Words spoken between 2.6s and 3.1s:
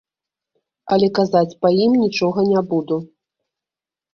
буду.